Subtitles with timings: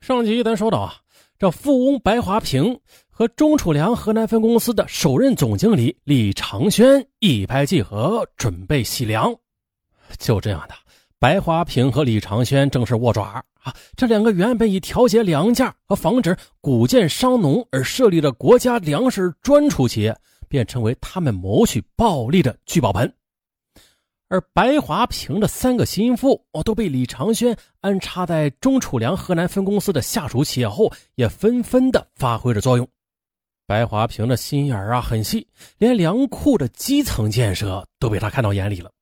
[0.00, 0.94] 上集咱说到啊，
[1.38, 9.30] 这富翁白华平和钟楚良河南分公司的首任总经理李长轩一拍即合，准备洗粮。
[10.18, 10.74] 就这样的，
[11.18, 13.74] 白华平和李长轩正式握爪啊！
[13.94, 20.16] 这两个原本以调节粮价和防止谷贱伤农而设立的国家粮食专储企业，
[20.48, 23.12] 便成为他们谋取暴利的聚宝盆。
[24.30, 32.88] 而白华平的三个心腹哦，都被李长轩安插在钟楚良河南分公司的下属企业后，也纷纷的发挥着作用。
[33.66, 35.48] 白华平的心眼啊很细，
[35.78, 38.92] 连粮库的基层建设都被他看到眼里了。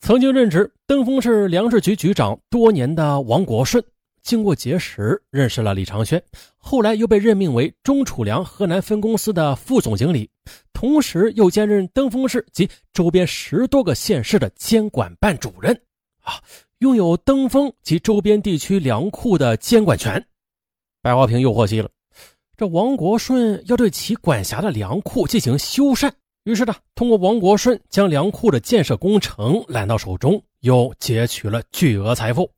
[0.00, 3.84] 曾经任职登封市粮食局局长多年的王国顺。
[4.26, 6.20] 经过结识，认识了李长轩，
[6.56, 10.28] 后来又被任命为中储粮河南分公司的副总经理，
[10.72, 15.72] 同时又兼任登封市及周边十多个县市的监管办主任，
[16.22, 16.42] 啊，
[16.80, 20.26] 拥有登封及周边地区粮库的监管权。
[21.00, 21.88] 白华平又获悉了，
[22.56, 26.10] 这王国顺要对其管辖的粮库进行修缮，
[26.42, 32.50] 于是呢，通过王国顺将粮库的建设工程揽到手中，又劫取了巨额财富。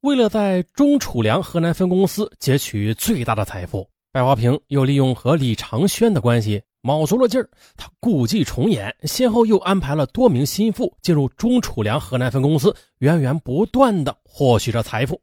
[0.00, 7.46] 为了在中储粮河南分公司截取最大的财富，白华平又利用和李长轩的关系，卯足了劲儿。
[7.76, 15.20] 他故伎重演，先后又安排了多名心腹进入中储粮河南分公司，源源不断的获取着财富。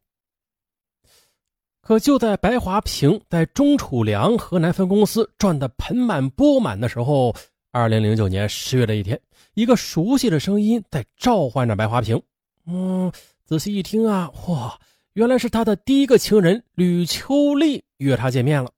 [1.81, 7.36] 可就在白华平在中储粮河南分公司赚得盆满钵满的时候，
[7.72, 9.20] 二零零九年十月的一天，
[9.55, 12.22] 一个熟悉的声音在召唤着白华平。
[12.67, 13.11] 嗯。
[13.48, 14.78] 仔细一听啊，哇，
[15.14, 18.70] 原来是他的第一个情人吕秋丽约他见面了。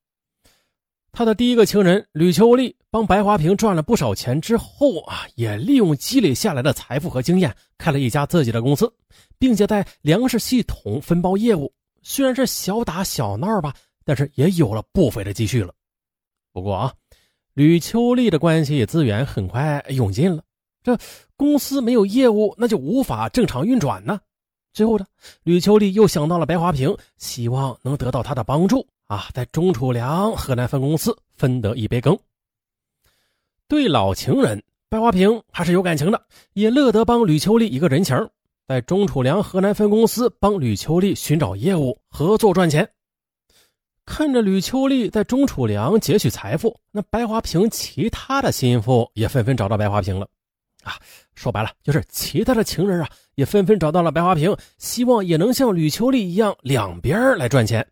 [1.11, 8.93] 他的第一个情人吕秋丽帮白华平赚了不少钱之后啊，也利用积累下来的财富和经验，开了一家自己的公司，
[9.39, 11.73] 并且在粮食系统分包业务。
[12.03, 13.73] 虽然是小打小闹吧，
[14.05, 15.73] 但是也有了不菲的积蓄了。
[16.53, 16.93] 不过啊，
[17.55, 20.43] 吕秋丽的关系资源很快用尽了，
[20.83, 20.95] 这
[21.35, 24.19] 公司没有业务，那就无法正常运转呢。
[24.71, 25.05] 最后呢，
[25.43, 32.17] 吕秋丽又想到了白华平，希望能得到他的帮助啊，在钟楚良河南分公司分得一杯羹。
[33.67, 36.21] 对老情人白华平还是有感情的，
[36.53, 38.15] 也乐得帮吕秋丽一个人情，
[38.67, 42.89] 在钟楚良河南分公司帮吕秋丽寻找业务合作赚钱。
[44.05, 50.27] 看着吕秋丽在钟楚良劫取财富，那白华平其他的心腹也纷纷找到白华平了。
[50.89, 50.99] 啊，
[51.35, 57.87] 说白了就是其他的情人啊，也纷纷找到了白华平，希望也能像吕秋丽一样两边来赚钱。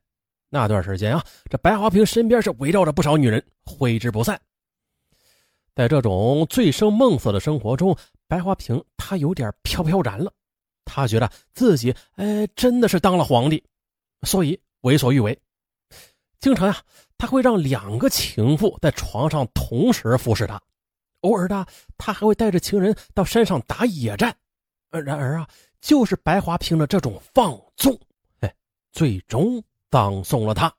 [0.49, 4.39] 那段时间啊，这白华平身边是围绕着不少女人，挥之不散。
[5.75, 7.95] 在这种醉生梦死的生活中，
[8.27, 10.31] 白华平他有点飘飘然了。
[10.85, 13.63] 他觉得自己哎真的是当了皇帝，
[14.23, 15.37] 所以为所欲为。
[16.39, 16.77] 经常呀，
[17.17, 20.59] 他会让两个情妇在床上同时服侍他。
[21.21, 21.65] 偶尔的，
[21.97, 24.35] 他还会带着情人到山上打野战。
[24.89, 25.47] 然而啊，
[25.81, 27.97] 就是白华平的这种放纵，
[28.39, 28.53] 哎，
[28.91, 29.61] 最终
[29.91, 30.73] 葬送了他。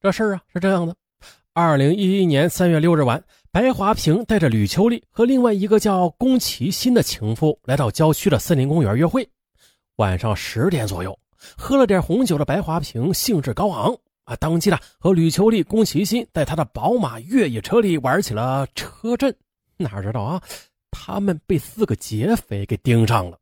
[0.00, 0.94] 这事儿啊是这样的：
[1.52, 9.26] 二零一一年三月六日晚，白华平带着吕秋丽和另外一个叫宫崎新的情妇来到郊区的森林公园约会。
[9.96, 11.18] 晚上十点左右，
[11.56, 19.34] 喝了点红酒的白华平兴致高昂啊，当即呢和吕秋丽、宫崎新在他的宝马越野车里玩起了车震。
[19.76, 20.42] 哪知道啊，
[20.90, 23.38] 他们被四个劫匪给盯上了。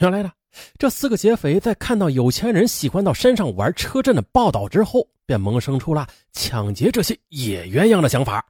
[0.00, 0.30] 原来呢，
[0.78, 8.44] 这四个劫匪在看到有钱人喜欢到山上玩车震的报道之后，便萌生出了抢劫这些野鸳鸯的想法。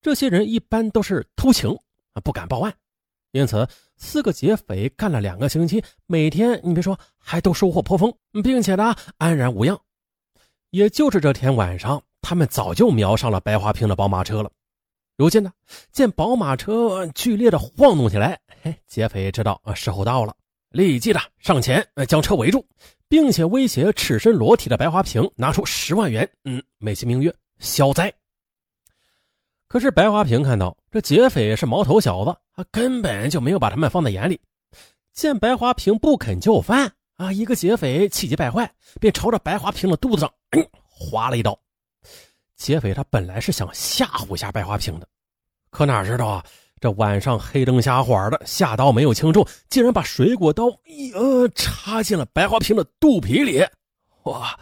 [0.00, 1.70] 这些人一般都是偷情
[2.12, 2.74] 啊，不敢报案，
[3.30, 3.66] 因此
[3.96, 9.80] 四个劫匪干了两个星期，每天你别说，还都收获颇丰，并且呢安然无恙。
[10.70, 14.50] 也就是这天晚上，他们早就瞄上了白花瓶的宝马车了。
[15.22, 15.52] 如今呢，
[15.92, 20.34] 见宝马车剧烈的晃动起来，嘿，劫匪知道啊时候到了，
[20.70, 22.66] 立即的上前将车围住，
[23.06, 28.12] 并且威胁赤身裸体的白华平拿出十万元，嗯，美其名曰消灾。
[29.68, 34.40] 可是白华平看到这劫匪是毛头小子，他根本就没有把他们放在眼里。
[35.12, 38.68] 见白华平不肯就范啊，一个劫匪气急败坏，
[39.00, 41.56] 便朝着白华平的肚子上嗯划了一刀。
[42.62, 45.06] 劫匪他本来是想吓唬一下白花瓶的，
[45.72, 46.44] 可哪知道啊，
[46.80, 53.64] 这晚上黑灯瞎火的，下刀没有轻重，竟然把水果刀一呃插进了白花瓶的肚皮里，
[54.22, 54.56] 哇！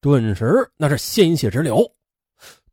[0.00, 1.88] 顿时那是鲜血直流。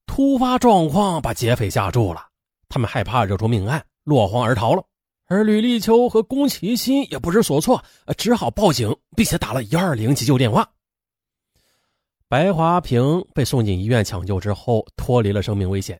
[0.08, 2.26] 突发状况把劫匪吓住了，
[2.68, 4.84] 他们害怕惹出命案，落荒而逃了。
[5.28, 7.82] 而吕立秋和宫崎新也不知所措，
[8.18, 10.68] 只好报警，并且打了幺二零急救电话。
[12.32, 16.00] 白华平被送进医院抢救之后，脱离了生命危险。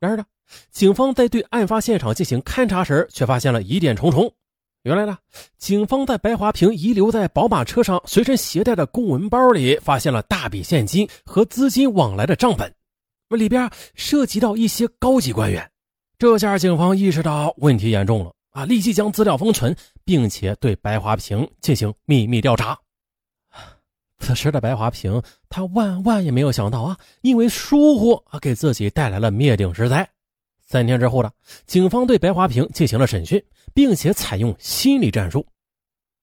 [0.00, 0.24] 然而呢，
[0.70, 4.32] 警方在对案发现场进行勘查时，却发现了疑点重重。
[4.84, 5.18] 原来呢，
[5.58, 12.72] 警方在白华平遗留在宝马车上随身携带的公文包里，发现了大笔现金和资金往来的账本，
[13.28, 15.70] 里边涉及到一些高级官员。
[16.18, 18.64] 这下警方意识到问题严重了啊！
[18.64, 22.74] 立即将资料封存，并且对白华平进行秘密调查。
[24.18, 30.08] 此时的白华平，他万万也没有想到啊，因为疏忽啊，给自己带来了灭顶之灾。
[30.60, 31.30] 三天之后呢，
[31.66, 33.42] 警方对白华平进行了审讯，
[33.72, 35.46] 并且采用心理战术。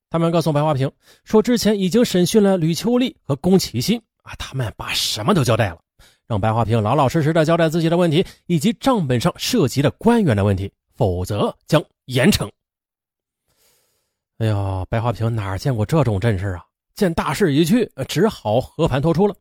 [0.10, 0.92] 他们告诉白华平
[1.24, 5.80] 说，之前已经审讯了吕秋丽和宫崎新啊，他们把什么都交代了，
[6.28, 12.48] 让白华平老老实实的交代自己的问题以及账本上涉及的官员的问题，否则将严惩。
[14.38, 16.64] 哎呀，白华平哪见过这种阵势啊？
[16.96, 19.36] 见大势已去，只好和盘托出了，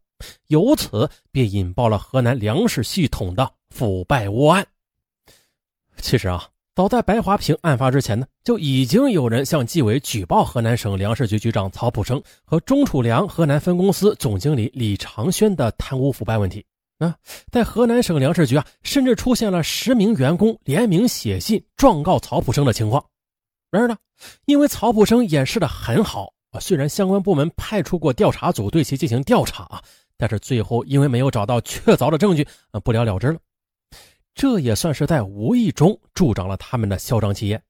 [0.48, 4.66] 由此便引爆了河南粮食系统的腐败窝案。
[5.98, 16.64] 其实啊，早在白华平案发之前呢，就已经有人向纪委举报河南省粮食局局长曹普生和中储粮河南分公司总经理李长轩的贪污腐败问题。
[16.98, 17.16] 啊，
[17.50, 23.04] 在河南省粮食局啊，甚至出现了十名员工联名写信状告曹普生的情况。
[23.70, 23.96] 然而呢，
[24.44, 29.82] 因为曹普生掩饰的很好虽然相关部门派出过调查组对其进行调查啊，
[30.16, 33.38] 但是最后因为没有找到确凿的证据，啊，不了了之了。
[34.34, 37.62] 这也算是在无意中助长了他们的嚣张气焰，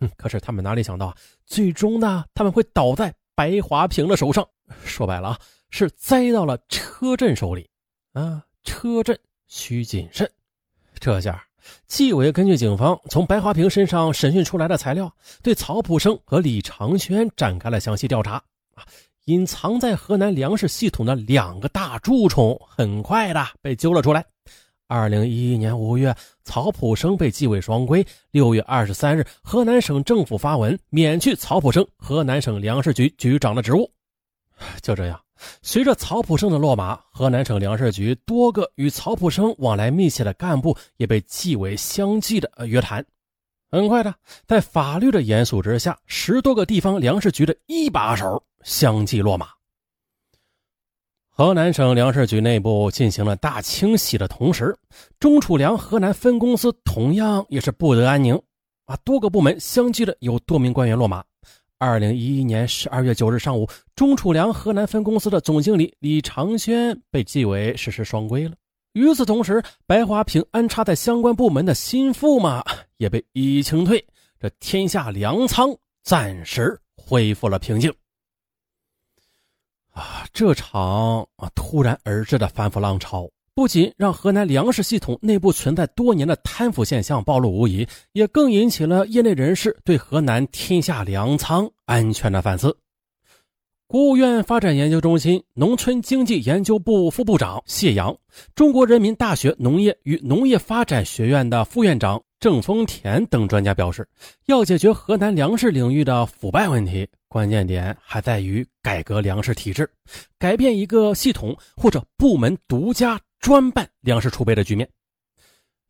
[0.00, 0.10] 哼！
[0.16, 4.46] 可是他们哪里想到啊，最终呢，他们会倒在白华平的手上。
[4.84, 5.38] 说白了啊，
[5.70, 7.68] 是栽到了车震手里
[8.12, 8.44] 啊！
[8.62, 9.18] 车震
[9.48, 10.30] 需谨慎。
[11.00, 11.42] 这下，
[11.86, 18.34] 纪委根据警方从白华平身上审讯出来的材料，对曹普生和李长轩展开了详细调查。
[18.74, 18.84] 啊，
[19.26, 24.24] 隐藏在河南粮食系统的两个大蛀虫，很快的被揪了出来。
[24.88, 26.14] 二零一一年五月，
[26.44, 28.06] 曹普生被纪委双规。
[28.30, 33.90] 六月二十三日，河南省政府发文免去曹普生河南省粮食局局长的职务。
[34.82, 35.18] 就这样，
[35.62, 43.04] 随着曹普生的落马，河南省粮食局多个与曹普生往来密切的干部也被纪委相继的约谈。
[43.70, 44.14] 很快的，
[44.46, 49.48] 在法律的严肃之下，十多个地方粮食局的一把手相继落马。
[51.34, 54.76] 河南省粮食局内部进行了大清洗的同时，
[55.18, 58.38] 中储粮河南分公司同样也是不得安宁
[58.84, 58.94] 啊！
[59.02, 61.24] 多个部门相继的有多名官员落马。
[61.82, 68.54] 二零一一年十二月九日上午，中储粮河南分公司的总经理李长轩被纪委实施双规了。
[68.92, 72.64] 与此同时，白华平安插在相关部门的心腹嘛，
[72.98, 74.06] 也被一一清退。
[74.38, 77.92] 这天下粮仓暂时恢复了平静。
[79.90, 92.74] 啊，这场啊突然而至的反腐浪潮，不仅让河南粮食系统内部存在多年的贪腐现象暴露无遗，也更引起了业内人士对河南天下粮仓安全的反思。
[93.86, 98.16] 国务院发展研究中心农村经济研究部副部长谢阳，
[98.54, 104.08] 中国人民大学农业与农业发展学院的副院长郑丰田等专家表示，
[104.46, 107.06] 要解决河南粮食领域的腐败问题。
[107.28, 109.88] 关键点还在于改革粮食体制，
[110.38, 114.88] 改变一个系统或者部门独家专办粮食储备的局面。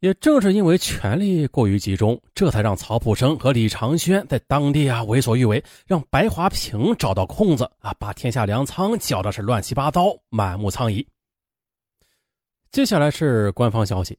[0.01, 11.07] 也正是因为权力过于集中，这才让曹普生和李长轩在当地啊为所欲为，让白华平找到空子啊，把天下粮仓搅的是乱七八糟、满目疮痍。
[12.73, 14.19] 接下来是官方消息。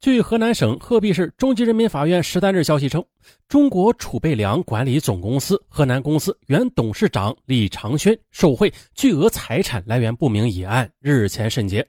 [0.00, 3.04] 据河南省鹤壁市中级人民法院十三日消息称，
[3.46, 11.86] 中国储备粮管理总公司河南公司原董事长李长轩受贿巨额财产来源不明一案日前审结，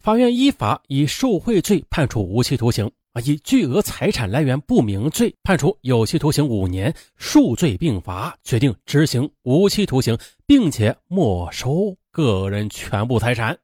[0.00, 13.58] 法院依法以受贿罪判处无期徒刑，啊，以巨额财产来源不明罪判处有期徒刑五年，数罪并罚，决定执行无期徒刑，并且没收个人全部财产。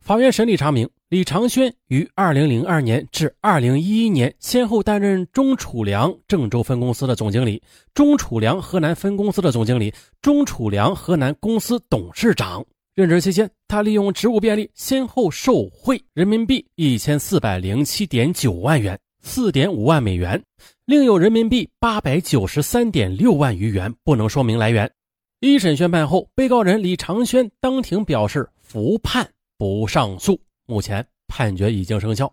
[0.00, 0.88] 法院审理查明。
[1.08, 9.92] 李长轩于二零零二年至二零一一年先后担任中储粮郑州分公司的总经理、中储粮河南分公司的总经理、
[10.22, 12.64] 中储粮河南公司董事长。
[12.94, 20.42] 任职期间，他利用职务便利，先后受贿人民币一千四百零七点九万元、四点五万美元，
[20.84, 24.92] 另有人民币八百九十三点六万余元，不能说明来源。
[25.40, 30.38] 一审宣判后，被告人李长轩当庭表示服判不上诉。
[30.66, 32.30] 目前判决已经生效。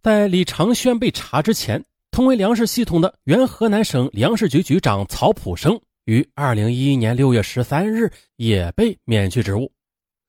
[0.00, 9.70] 在李长轩被查之前，同为粮食系统的原河南省粮食局局长曹普生，于二零一一年六月十三日也被免去职务。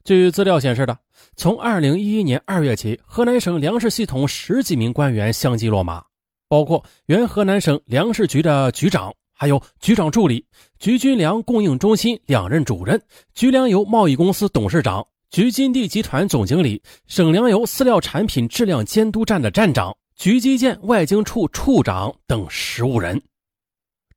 [0.04, 0.98] 据资料显示的，
[1.36, 6.04] 从二零一一年二月起，河南省粮食系统十几名官员相继落马，
[6.50, 10.44] 包括原河南省粮食局的局长，还有局长助理、
[10.80, 13.00] 局军粮供应中心两任主任、
[13.36, 23.22] 局粮油贸易公司董事长、局金地集团总经理、省粮油饲料产品质量监督站的站长、局基建外经处处长等十五人。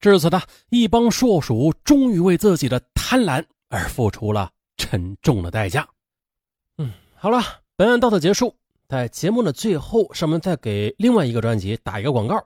[0.01, 0.41] 至此呢
[0.71, 4.51] 一帮硕鼠终于为自己的贪婪而付出了。
[4.77, 5.87] 沉重的代价。
[6.79, 7.43] 嗯，好了，
[7.77, 8.57] 本案到此结束。
[8.89, 12.43] 在节目的最后，上文再给另外一个专辑打一个广告。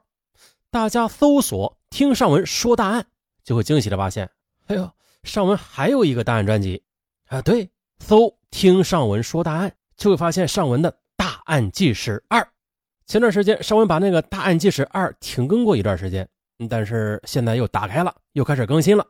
[0.69, 3.07] 大家搜索“听上文说大案”，
[3.45, 4.29] 就会惊喜的发现，
[4.67, 4.91] 哎呦，
[5.23, 6.83] 上文还有一个大案专辑
[7.29, 7.41] 啊！
[7.41, 7.71] 对，
[8.01, 12.43] 搜“听上文说大案”，就会发现上文的《大案纪实二》。
[13.07, 16.29] 前段时间上文把那个《大案纪实二》停更过一段时间，
[16.69, 19.07] 但是现在又打开了，又开始更新了，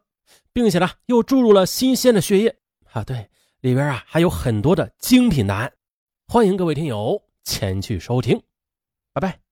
[0.53, 2.57] 并且呢，又注入了新鲜的血液。
[2.93, 3.29] 啊，对，
[3.61, 5.73] 里边啊还有很多的精品答案，
[6.27, 8.43] 欢迎各位听友前去收听，
[9.13, 9.44] 拜拜。